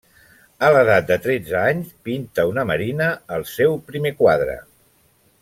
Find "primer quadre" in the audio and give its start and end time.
3.93-4.59